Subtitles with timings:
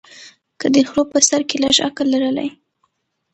[0.59, 2.49] که دې خرو په سر کي لږ عقل لرلای